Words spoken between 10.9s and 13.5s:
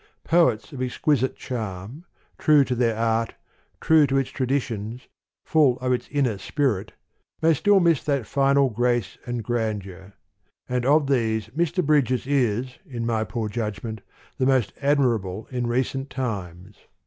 these, Mr. Bridges is, in my poor